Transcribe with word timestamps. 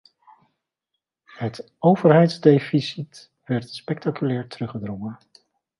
Het 1.23 1.73
overheidsdeficit 1.79 3.31
werd 3.43 3.69
spectaculair 3.69 4.47
teruggedrongen. 4.47 5.17